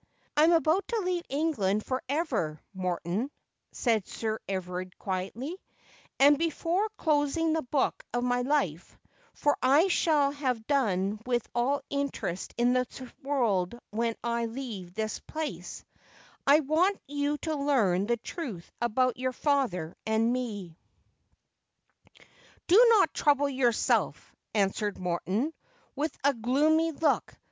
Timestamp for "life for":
8.41-9.55